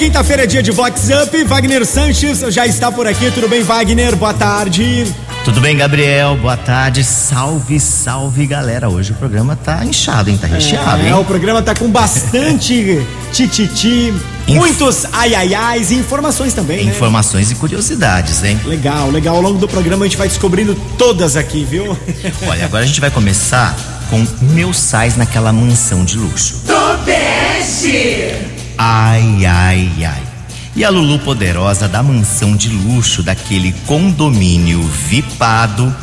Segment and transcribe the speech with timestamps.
[0.00, 1.44] quinta-feira é dia de Vox Up.
[1.44, 3.30] Wagner Sanches já está por aqui.
[3.32, 4.16] Tudo bem, Wagner?
[4.16, 5.04] Boa tarde.
[5.44, 6.38] Tudo bem, Gabriel?
[6.38, 7.04] Boa tarde.
[7.04, 8.88] Salve, salve, galera.
[8.88, 10.38] Hoje o programa tá inchado, hein?
[10.38, 11.12] Tá recheado, é, hein?
[11.12, 14.14] o programa tá com bastante tititi,
[14.48, 14.56] Inf...
[14.56, 16.92] muitos ai ai ais e informações também, né?
[16.92, 17.54] Informações né?
[17.54, 18.58] e curiosidades, hein?
[18.64, 19.36] Legal, legal.
[19.36, 21.94] Ao longo do programa a gente vai descobrindo todas aqui, viu?
[22.48, 23.76] Olha, agora a gente vai começar
[24.08, 26.62] com Meus Sais naquela mansão de luxo.
[26.66, 28.49] Tobeste!
[28.82, 30.22] Ai, ai, ai.
[30.74, 35.94] E a Lulu Poderosa da mansão de luxo daquele condomínio vipado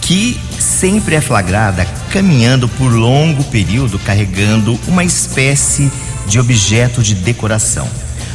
[0.00, 5.88] que sempre é flagrada caminhando por longo período carregando uma espécie
[6.26, 7.88] de objeto de decoração.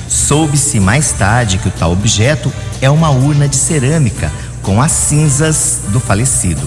[0.08, 4.32] Soube-se mais tarde que o tal objeto é uma urna de cerâmica
[4.62, 6.66] com as cinzas do falecido,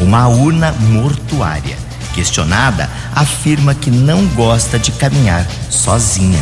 [0.00, 1.85] uma urna mortuária.
[2.16, 6.40] Questionada, afirma que não gosta de caminhar sozinha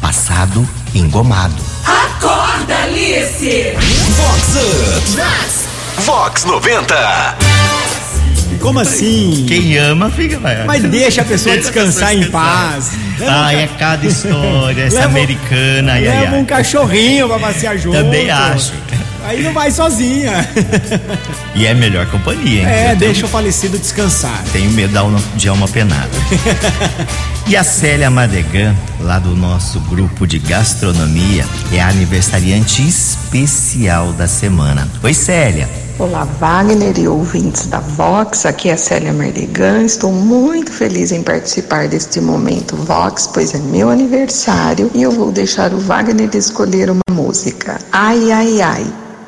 [0.00, 1.60] passado engomado.
[1.84, 3.72] Acorda, Alice!
[4.16, 6.02] Vox Up!
[6.02, 7.36] Vox 90!
[8.60, 9.44] Como assim?
[9.48, 10.38] Quem ama fica.
[10.64, 12.92] Mas deixa a pessoa descansar em paz.
[13.28, 15.94] Ah, é cada história, essa leva, americana.
[15.94, 17.96] Ai, leva ai, um cachorrinho pra passear junto.
[17.96, 18.72] Também acho.
[19.26, 20.48] Aí não vai sozinha.
[21.52, 22.66] E é melhor companhia, hein?
[22.66, 23.26] É, deixa tenho...
[23.26, 24.44] o falecido descansar.
[24.52, 24.92] Tenho medo
[25.34, 26.10] de alma penada.
[27.44, 34.28] e a Célia Madegan, lá do nosso grupo de gastronomia, é a aniversariante especial da
[34.28, 34.88] semana.
[35.02, 35.68] Oi, Célia.
[35.98, 38.46] Olá, Wagner e ouvintes da Vox.
[38.46, 39.82] Aqui é a Célia Merdegan.
[39.82, 45.32] Estou muito feliz em participar deste momento Vox, pois é meu aniversário e eu vou
[45.32, 47.80] deixar o Wagner escolher uma música.
[47.90, 49.05] Ai, ai, ai.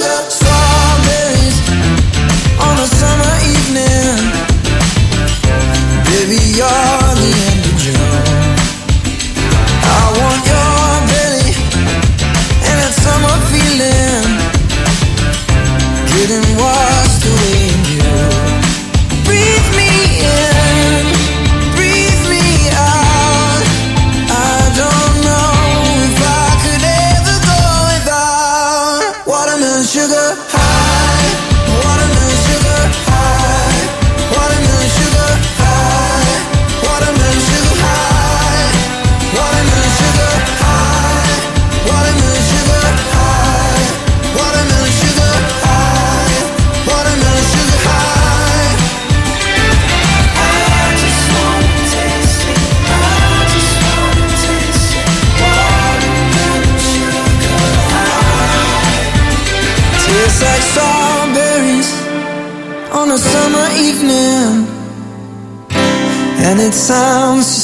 [0.00, 0.37] love.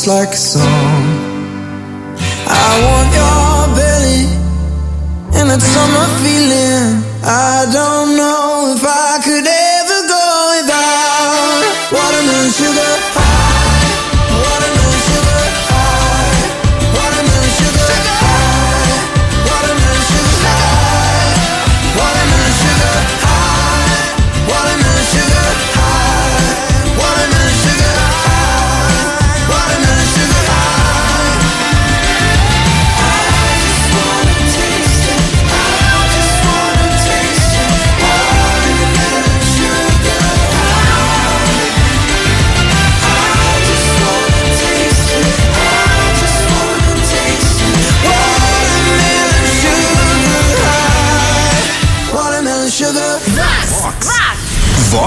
[0.07, 0.65] Like a song.
[2.47, 4.25] I want your belly
[5.39, 6.64] and that summer feeling.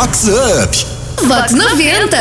[0.08, 0.86] Vox Up!
[1.28, 2.18] Vox 90.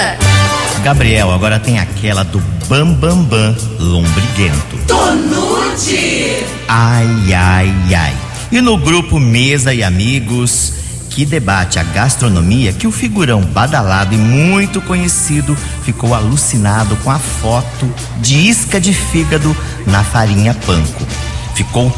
[0.83, 4.77] Gabriel, agora tem aquela do Bam Bam Bam Lombriguento.
[4.89, 6.45] Tonute!
[6.67, 8.17] Ai, ai, ai.
[8.51, 10.73] E no grupo Mesa e Amigos,
[11.11, 17.21] que debate a gastronomia que o figurão badalado e muito conhecido ficou alucinado com a
[17.21, 17.89] foto
[18.19, 19.57] de isca de fígado
[19.87, 21.07] na farinha panko.
[21.55, 21.89] Ficou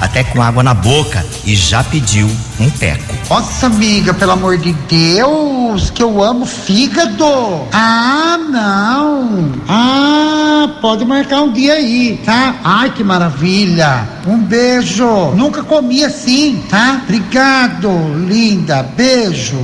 [0.00, 2.30] até com água na boca e já pediu
[2.60, 3.14] um teco.
[3.28, 7.24] Nossa, amiga, pelo amor de Deus, que eu amo fígado.
[7.72, 9.52] Ah, não.
[9.68, 12.56] Ah, pode marcar um dia aí, tá?
[12.62, 14.08] Ai, que maravilha.
[14.26, 15.32] Um beijo.
[15.34, 17.00] Nunca comi assim, tá?
[17.04, 17.90] Obrigado,
[18.26, 18.82] linda.
[18.82, 19.58] Beijo.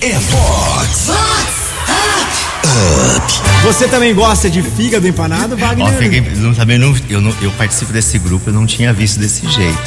[0.00, 1.53] É Fox.
[3.62, 5.86] Você também gosta de fígado empanado, Wagner?
[5.86, 9.18] Ó, fiquei, não, também não, eu, não, eu participo desse grupo, eu não tinha visto
[9.18, 9.78] desse jeito.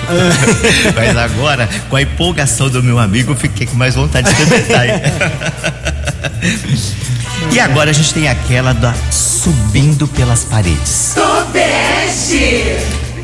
[0.95, 4.87] Mas agora, com a empolgação do meu amigo, eu fiquei com mais vontade de experimentar.
[7.51, 11.13] e agora a gente tem aquela da subindo pelas paredes.
[11.13, 12.63] Tobeste.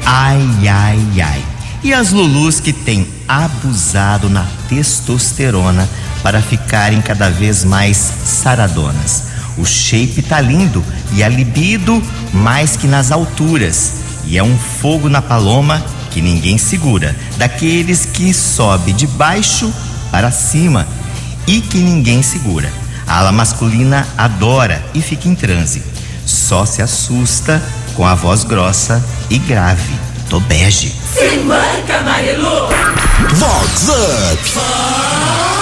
[0.05, 1.43] Ai, ai, ai.
[1.83, 5.89] E as Lulus que têm abusado na testosterona
[6.21, 9.32] para ficarem cada vez mais saradonas.
[9.57, 10.83] O shape tá lindo
[11.13, 12.01] e a libido
[12.33, 13.93] mais que nas alturas.
[14.25, 19.73] E é um fogo na paloma que ninguém segura, daqueles que sobe de baixo
[20.11, 20.87] para cima
[21.47, 22.71] e que ninguém segura.
[23.07, 25.83] A ala masculina adora e fica em transe.
[26.25, 27.61] Só se assusta
[27.95, 29.93] com a voz grossa e grave.
[30.29, 30.93] Tô bege.
[31.13, 32.69] Se manca, Marilu.
[33.35, 35.52] Vox Up.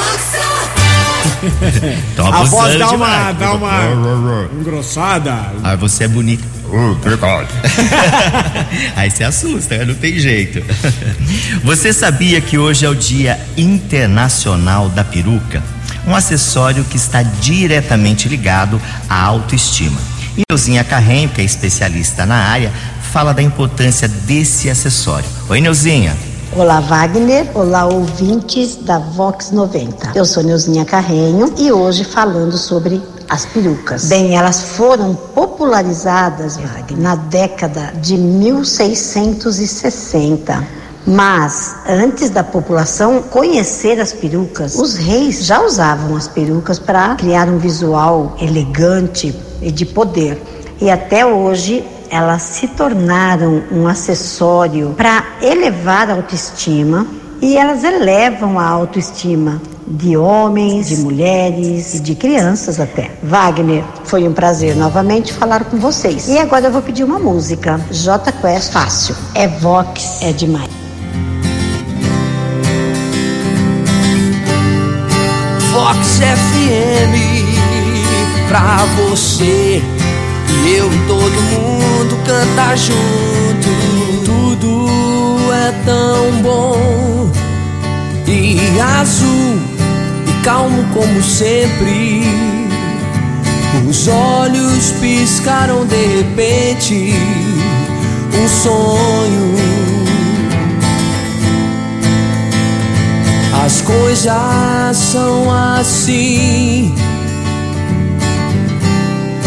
[2.18, 3.38] A voz dá uma, demais.
[3.38, 5.52] dá uma engrossada.
[5.64, 6.44] Ah, você é bonita.
[8.96, 9.86] Aí você assusta, né?
[9.86, 10.64] não tem jeito.
[11.64, 15.62] Você sabia que hoje é o Dia Internacional da Peruca?
[16.08, 20.00] Um acessório que está diretamente ligado à autoestima.
[20.38, 22.72] E Neuzinha Carrenho, que é especialista na área,
[23.12, 25.28] fala da importância desse acessório.
[25.50, 26.16] Oi, Neuzinha.
[26.54, 27.50] Olá, Wagner.
[27.56, 30.12] Olá, ouvintes da Vox 90.
[30.14, 34.10] Eu sou Neuzinha Carrenho e hoje falando sobre as perucas.
[34.10, 40.68] Bem, elas foram popularizadas, Wagner, na década de 1660.
[41.08, 47.48] Mas antes da população conhecer as perucas, os reis já usavam as perucas para criar
[47.48, 50.38] um visual elegante e de poder.
[50.82, 51.82] E até hoje
[52.12, 57.08] elas se tornaram um acessório para elevar a autoestima
[57.42, 63.12] e elas elevam a autoestima de homens, de mulheres e de crianças até.
[63.24, 66.28] Wagner, foi um prazer novamente falar com vocês.
[66.28, 67.80] E agora eu vou pedir uma música.
[67.90, 69.16] J Quest Fácil.
[69.34, 70.70] É Vox, é demais.
[75.72, 77.32] Fox FM
[78.50, 79.82] pra você
[80.64, 81.81] e eu e todo mundo
[82.26, 83.70] cantar junto.
[84.26, 84.88] Tudo
[85.54, 87.32] é tão bom
[88.28, 89.60] e azul
[90.28, 92.24] e calmo como sempre.
[93.88, 97.14] Os olhos piscaram de repente,
[98.34, 99.52] um sonho.
[103.64, 106.96] As coisas são assim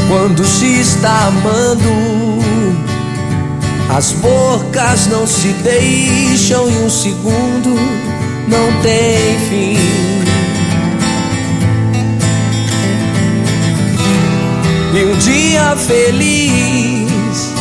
[0.08, 2.34] quando se está amando.
[3.96, 7.74] As bocas não se deixam e um segundo
[8.48, 10.24] não tem fim.
[14.94, 17.52] E um dia feliz,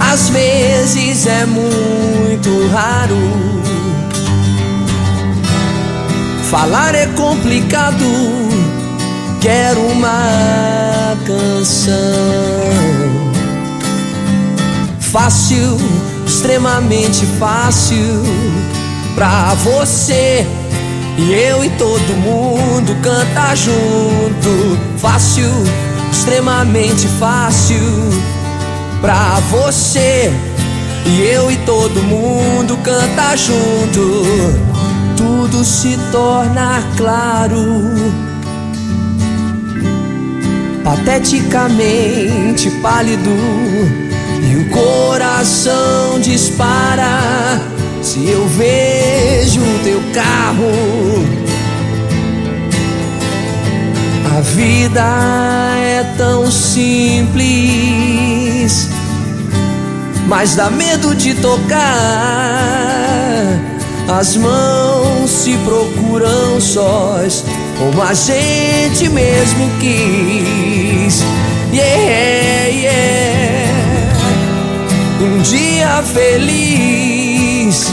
[0.00, 3.16] às vezes é muito raro.
[6.50, 8.04] Falar é complicado,
[9.40, 11.94] quero uma canção.
[15.00, 15.78] Fácil,
[16.26, 18.22] extremamente fácil
[19.14, 20.46] pra você
[21.16, 24.78] e eu e todo mundo cantar junto.
[24.98, 25.50] Fácil,
[26.12, 27.80] extremamente fácil
[29.00, 30.32] pra você
[31.06, 34.76] e eu e todo mundo cantar junto
[35.16, 38.25] tudo se torna claro.
[40.86, 43.34] Pateticamente pálido,
[44.48, 47.60] e o coração dispara.
[48.00, 50.70] Se eu vejo teu carro,
[54.36, 55.02] a vida
[55.76, 57.34] é tão simples,
[60.28, 61.82] mas dá medo de tocar.
[64.08, 67.44] As mãos se procuram sós,
[67.78, 71.22] como a gente mesmo quis.
[71.72, 73.66] Yeah, yeah.
[75.20, 77.92] Um dia feliz,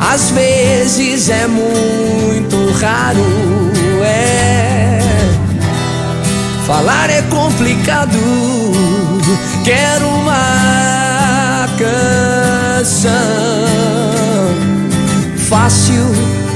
[0.00, 3.24] às vezes é muito raro,
[4.04, 4.98] é.
[6.66, 8.18] Falar é complicado,
[9.64, 12.98] quero uma canção
[15.48, 16.04] fácil,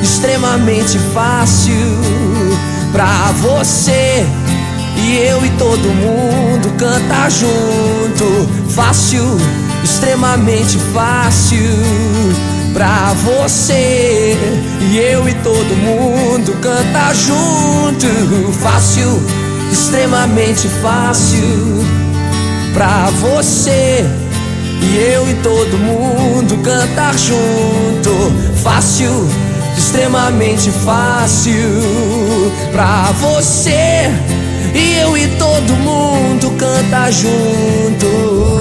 [0.02, 1.74] extremamente fácil
[2.92, 4.26] pra você
[4.96, 8.48] e eu e todo mundo cantar junto.
[8.70, 9.24] Fácil,
[9.82, 11.58] extremamente fácil
[12.72, 14.36] pra você
[14.80, 18.52] e eu e todo mundo cantar junto.
[18.60, 19.22] Fácil,
[19.70, 21.84] extremamente fácil
[22.74, 24.04] pra você
[24.82, 28.32] e eu e todo mundo cantar junto.
[28.62, 29.28] Fácil,
[29.76, 31.54] extremamente fácil
[32.72, 34.10] pra você
[34.74, 38.60] e eu e todo mundo canta junto.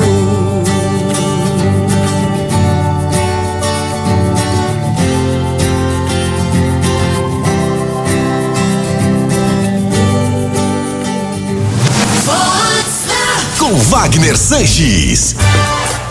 [13.57, 15.35] Com Wagner Sanches.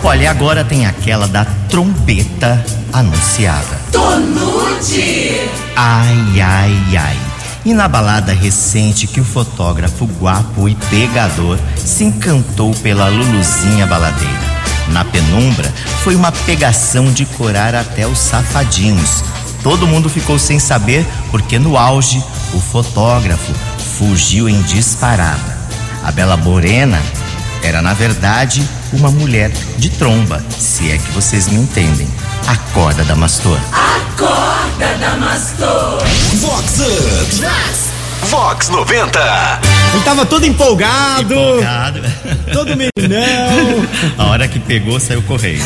[0.03, 3.79] Olha, agora tem aquela da trombeta anunciada.
[5.75, 7.19] Ai, ai, ai.
[7.63, 14.51] E na balada recente que o fotógrafo guapo e pegador se encantou pela Luluzinha baladeira.
[14.87, 15.71] Na penumbra,
[16.03, 19.23] foi uma pegação de corar até os safadinhos.
[19.61, 22.23] Todo mundo ficou sem saber porque no auge
[22.53, 23.53] o fotógrafo
[23.99, 25.59] fugiu em disparada.
[26.03, 26.99] A bela morena
[27.61, 32.07] era na verdade uma mulher de tromba, se é que vocês me entendem.
[32.47, 33.57] Acorda, Damastor.
[33.71, 36.03] Acorda, Damastor!
[36.35, 37.81] Vox Up.
[38.29, 39.19] Vox 90.
[39.93, 42.01] Ele tava todo empolgado, Empolgado.
[42.53, 43.87] todo meninão.
[44.17, 45.63] A hora que pegou, saiu correndo.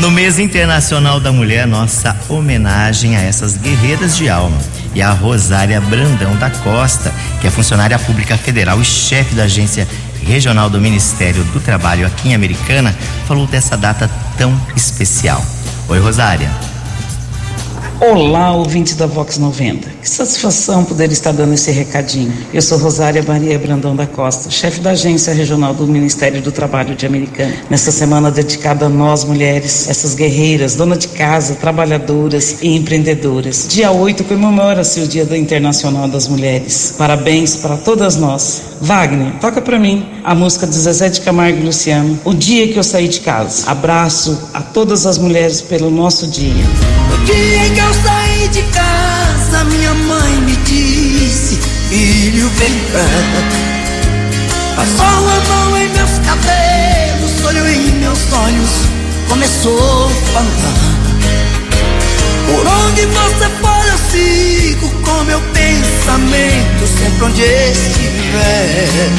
[0.00, 4.56] no mês internacional da mulher, nossa homenagem a essas guerreiras de alma.
[4.94, 9.86] E a Rosária Brandão da Costa, que é funcionária pública federal e chefe da agência
[10.24, 15.44] regional do Ministério do Trabalho aqui em Americana, falou dessa data tão especial.
[15.88, 16.71] Oi, Rosária.
[18.04, 19.88] Olá, ouvintes da Vox 90.
[20.02, 22.32] Que satisfação poder estar dando esse recadinho.
[22.52, 26.96] Eu sou Rosária Maria Brandão da Costa, chefe da Agência Regional do Ministério do Trabalho
[26.96, 27.54] de Americana.
[27.70, 33.66] Nesta semana dedicada a nós mulheres, essas guerreiras, dona de casa, trabalhadoras e empreendedoras.
[33.68, 36.96] Dia 8 comemora-se o Dia Internacional das Mulheres.
[36.98, 38.62] Parabéns para todas nós.
[38.80, 42.80] Wagner, toca para mim a música de Zezé de Camargo e Luciano, O Dia que
[42.80, 43.70] eu saí de casa.
[43.70, 47.11] Abraço a todas as mulheres pelo nosso dia.
[47.24, 51.56] Dia em que eu saí de casa, minha mãe me disse:
[51.88, 53.72] Filho, vem cá.
[54.76, 58.70] Passou a mão em meus cabelos, olhou em meus olhos,
[59.28, 61.02] começou a falar.
[62.46, 69.12] Por onde você for, eu sigo com meu pensamento, sempre onde estiver.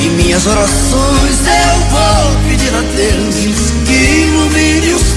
[0.00, 5.14] Em minhas orações eu vou pedir a Deus que ilumine os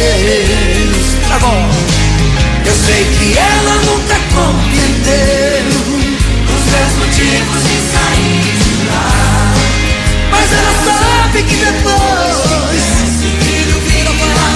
[0.00, 0.16] passos
[0.46, 1.30] seus.
[1.30, 1.68] Agora,
[2.64, 5.66] eu sei que ela nunca compreendeu
[6.46, 9.54] os meus motivos de sair de lá.
[10.30, 12.82] Mas ela sabe que depois
[13.44, 14.10] filho vira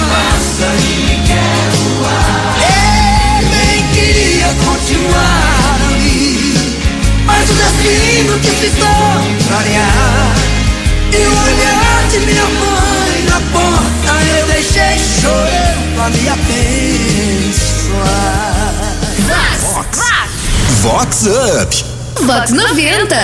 [0.09, 2.57] passarinho quer voar.
[3.39, 6.79] Eu nem queria continuar ali,
[7.25, 10.35] mas o destino quis se contrariar.
[11.11, 12.94] E o olhar de minha mãe
[16.09, 17.95] me abençoar.
[20.81, 21.85] Vox Up.
[22.25, 23.15] Vox 90.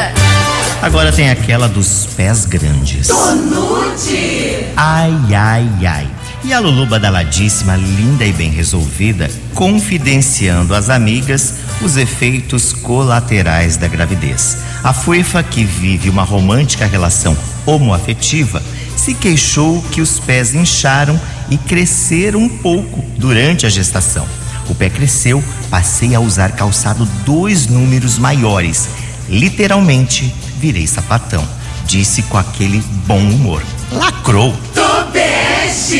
[0.82, 3.08] Agora tem aquela dos pés grandes.
[3.08, 4.66] Tonute!
[4.76, 6.10] Ai, ai, ai.
[6.44, 13.88] E a Lulu badaladíssima, linda e bem resolvida, confidenciando às amigas os efeitos colaterais da
[13.88, 14.58] gravidez.
[14.84, 18.62] A Fuefa, que vive uma romântica relação homoafetiva,
[18.98, 21.20] se queixou que os pés incharam
[21.52, 24.26] e cresceram um pouco durante a gestação.
[24.70, 28.88] O pé cresceu, passei a usar calçado dois números maiores.
[29.30, 31.48] Literalmente, virei sapatão.
[31.86, 33.62] Disse com aquele bom humor.
[33.92, 34.56] Lacrou.
[34.74, 35.98] Tobeste!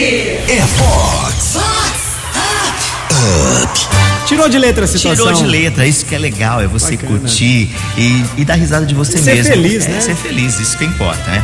[0.48, 1.58] É Vox
[4.26, 5.26] Tirou de letra a situação.
[5.28, 7.20] Tirou de letra, isso que é legal, é você Bacana.
[7.20, 9.54] curtir e, e dar risada de você Ser mesmo.
[9.54, 10.00] feliz, é, né?
[10.00, 11.44] Ser feliz, isso que importa, né?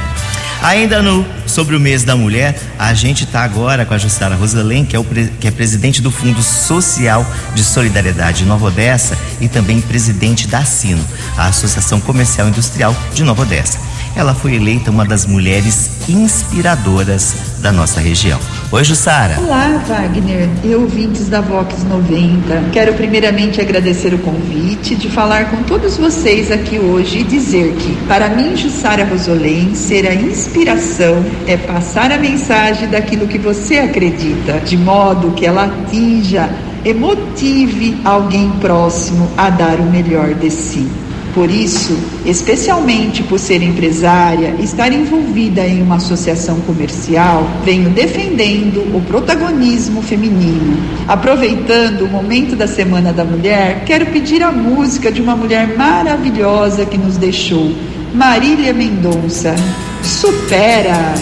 [0.61, 4.83] Ainda no sobre o mês da mulher, a gente está agora com a Jussara Rosalém,
[4.83, 9.47] que é, o que é presidente do Fundo Social de Solidariedade de Nova Odessa e
[9.47, 11.03] também presidente da Sino,
[11.37, 13.79] a Associação Comercial Industrial de Nova Odessa.
[14.17, 18.39] Ela foi eleita uma das mulheres inspiradoras da nossa região.
[18.71, 19.39] Oi, Jussara.
[19.39, 22.71] Olá, Wagner e ouvintes da Vox 90.
[22.71, 27.95] Quero primeiramente agradecer o convite de falar com todos vocês aqui hoje e dizer que,
[28.07, 34.53] para mim, Jussara Rosolém, ser a inspiração é passar a mensagem daquilo que você acredita,
[34.61, 36.49] de modo que ela atinja
[36.83, 40.89] e motive alguém próximo a dar o melhor de si.
[41.37, 48.99] Por isso, especialmente por ser empresária, estar envolvida em uma associação comercial, venho defendendo o
[49.01, 50.79] protagonismo feminino.
[51.07, 56.87] Aproveitando o momento da Semana da Mulher, quero pedir a música de uma mulher maravilhosa
[56.87, 57.71] que nos deixou,
[58.15, 59.53] Marília Mendonça.
[60.01, 61.13] Supera!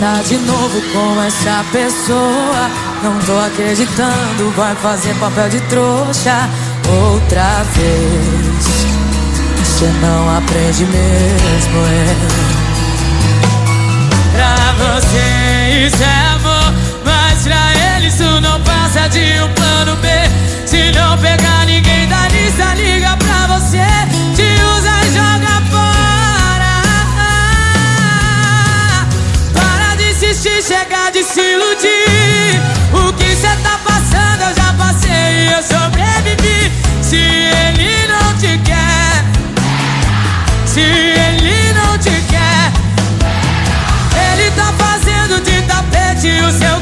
[0.00, 2.70] Tá de novo com essa pessoa,
[3.02, 6.48] não tô acreditando, vai fazer papel de trouxa
[6.88, 8.86] outra vez.
[9.58, 12.16] Você não aprende mesmo, é.
[14.34, 16.74] Pra você isso é amor,
[17.04, 20.08] mas pra ele isso não passa de um plano B.
[20.66, 23.86] Se não pegar ninguém da lista, liga pra você,
[24.34, 26.74] te usa e joga fora.
[29.52, 31.73] Para de insistir, chega de se iludir.
[46.46, 46.73] O seu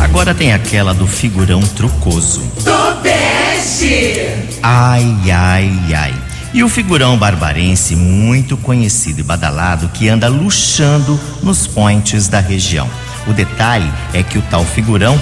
[0.00, 2.42] Agora tem aquela do figurão trucoso.
[2.64, 4.26] Tobeste!
[4.62, 6.14] Ai, ai, ai.
[6.52, 12.88] E o figurão barbarense, muito conhecido e badalado, que anda luxando nos points da região.
[13.26, 15.20] O detalhe é que o tal figurão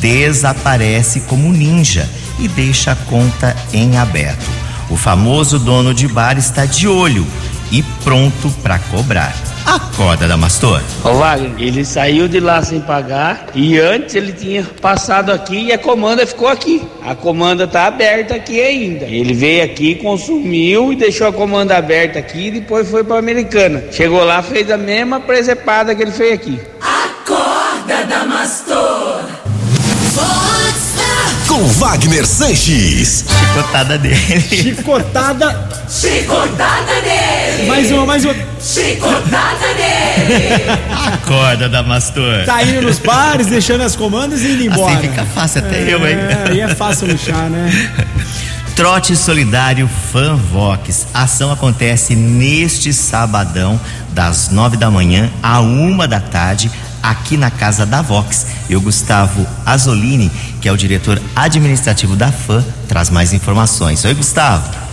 [0.00, 4.50] desaparece como ninja e deixa a conta em aberto.
[4.88, 7.26] O famoso dono de bar está de olho
[7.70, 9.34] e pronto para cobrar.
[9.66, 10.82] Acorda, Damastor.
[11.04, 15.72] Ô Wagner, ele saiu de lá sem pagar e antes ele tinha passado aqui e
[15.72, 16.82] a comanda ficou aqui.
[17.04, 19.04] A comanda tá aberta aqui ainda.
[19.04, 23.84] Ele veio aqui, consumiu e deixou a comanda aberta aqui e depois foi pra Americana.
[23.92, 26.60] Chegou lá, fez a mesma presepada que ele fez aqui.
[26.80, 29.20] Acorda, Damastor!
[31.50, 33.24] Com Wagner Sanches.
[33.28, 34.40] Chicotada dele.
[34.40, 35.68] Chicotada.
[35.88, 37.66] Chicotada nele!
[37.66, 38.32] Mais uma, mais uma.
[38.60, 40.62] Chicotada nele!
[41.12, 42.44] Acorda, Damastor.
[42.46, 44.92] Tá indo nos bares, deixando as comandas e indo embora.
[44.92, 46.14] Assim fica fácil até eu, hein?
[46.14, 47.68] É, aí é fácil luxar, né?
[48.76, 51.08] Trote Solidário Fanvox.
[51.12, 53.78] A ação acontece neste sabadão,
[54.12, 56.70] das nove da manhã à uma da tarde,
[57.02, 58.46] aqui na casa da Vox.
[58.68, 64.04] E o Gustavo Azolini, que é o diretor administrativo da FAM, traz mais informações.
[64.04, 64.89] Oi, Gustavo.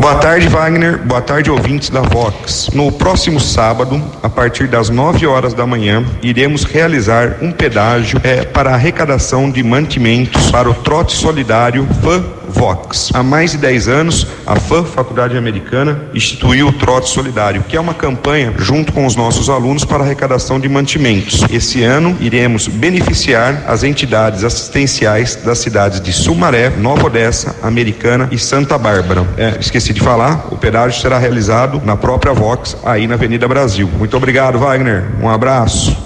[0.00, 0.96] Boa tarde, Wagner.
[0.96, 2.70] Boa tarde, ouvintes da Vox.
[2.72, 8.42] No próximo sábado, a partir das 9 horas da manhã, iremos realizar um pedágio é,
[8.42, 13.10] para arrecadação de mantimentos para o trote solidário FAM Vox.
[13.14, 17.80] Há mais de 10 anos, a FAM, Faculdade Americana, instituiu o Trote Solidário, que é
[17.80, 21.44] uma campanha junto com os nossos alunos para arrecadação de mantimentos.
[21.50, 28.38] Esse ano, iremos beneficiar as entidades assistenciais das cidades de Sumaré, Nova Odessa, Americana e
[28.38, 29.26] Santa Bárbara.
[29.36, 33.88] É, esqueci de falar, o pedágio será realizado na própria Vox, aí na Avenida Brasil.
[33.98, 35.04] Muito obrigado, Wagner.
[35.22, 35.96] Um abraço.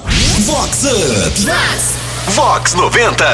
[0.40, 2.03] Vox Vox Up.
[2.28, 3.24] Vox 90.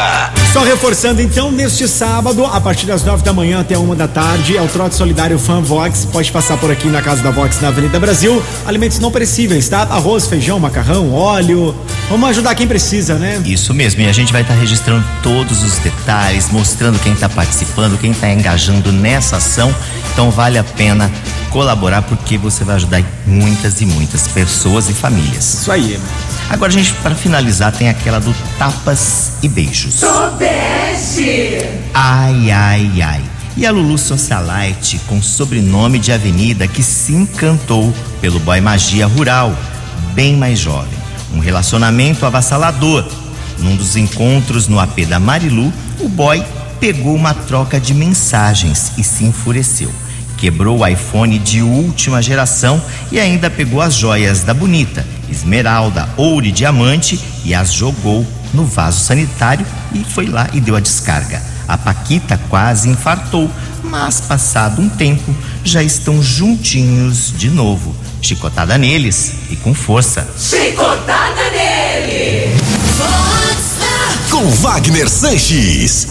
[0.53, 4.57] Só reforçando então, neste sábado, a partir das nove da manhã até uma da tarde,
[4.57, 6.05] é o Trote Solidário Fan Vox.
[6.05, 8.43] Pode passar por aqui na casa da Vox na Avenida Brasil.
[8.67, 9.83] Alimentos não perecíveis, tá?
[9.83, 11.75] Arroz, feijão, macarrão, óleo.
[12.09, 13.41] Vamos ajudar quem precisa, né?
[13.45, 17.97] Isso mesmo, e a gente vai estar registrando todos os detalhes, mostrando quem está participando,
[17.99, 19.73] quem está engajando nessa ação.
[20.13, 21.11] Então vale a pena
[21.51, 25.55] colaborar porque você vai ajudar muitas e muitas pessoas e famílias.
[25.55, 26.01] Isso aí.
[26.49, 30.01] Agora, gente, para finalizar, tem aquela do tapas e beijos.
[30.01, 31.61] Tobeste!
[31.93, 33.23] Ai, ai, ai.
[33.57, 39.55] E a Lulu Socialite, com sobrenome de avenida, que se encantou pelo boy magia rural,
[40.15, 40.99] bem mais jovem.
[41.35, 43.05] Um relacionamento avassalador.
[43.59, 46.43] Num dos encontros no AP da Marilu, o boy
[46.79, 49.93] pegou uma troca de mensagens e se enfureceu.
[50.41, 56.47] Quebrou o iPhone de última geração e ainda pegou as joias da bonita, esmeralda, ouro
[56.47, 61.43] e diamante e as jogou no vaso sanitário e foi lá e deu a descarga.
[61.69, 63.51] A Paquita quase infartou,
[63.85, 67.95] mas passado um tempo já estão juntinhos de novo.
[68.23, 70.27] Chicotada neles e com força.
[70.39, 72.57] Chicotada nele!
[74.31, 76.09] Com Wagner Sanches.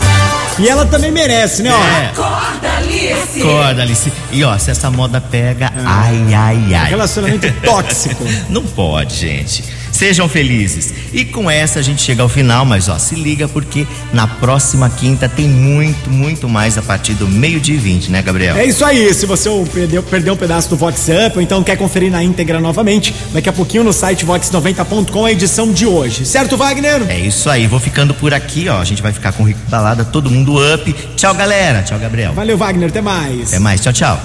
[0.60, 1.72] E ela também merece, né?
[1.74, 1.84] Ó.
[1.84, 2.06] É.
[2.08, 3.42] Acorda, Alice!
[3.42, 4.14] Acorda, Alice.
[4.32, 6.90] E ó, se essa moda pega, ai, ai, ai.
[6.90, 8.26] Relacionamento tóxico.
[8.50, 9.64] Não pode, gente.
[10.00, 10.94] Sejam felizes.
[11.12, 14.90] E com essa a gente chega ao final, mas ó, se liga porque na próxima
[14.90, 18.56] quinta tem muito, muito mais a partir do meio-dia e 20, né, Gabriel?
[18.56, 19.14] É isso aí.
[19.14, 22.62] Se você perdeu, perdeu um pedaço do Vox Up ou então quer conferir na íntegra
[22.62, 26.26] novamente, daqui a pouquinho no site vox90.com a edição de hoje.
[26.26, 27.02] Certo, Wagner?
[27.10, 27.68] É isso aí.
[27.68, 28.80] Vou ficando por aqui, ó.
[28.80, 30.96] A gente vai ficar com o Rico Balada, todo mundo up.
[31.18, 31.84] Tchau, galera.
[31.84, 32.32] Tchau, Gabriel.
[32.32, 32.88] Valeu, Wagner.
[32.88, 33.50] Até mais.
[33.50, 33.82] Até mais.
[33.82, 34.22] Tchau, tchau.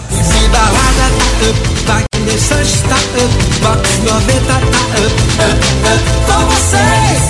[2.25, 4.69] Sunday está up, Box 90 tá up,
[5.43, 5.61] up,
[5.93, 7.23] up, com vocês.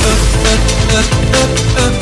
[0.00, 0.64] Up, up,
[0.96, 1.99] up, up, up.